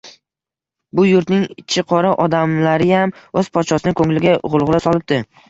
[0.99, 5.23] Bu yurtning ichiqora odamlariyam o‘z podshosini ko‘ngliga g‘ulg‘ula solibdi.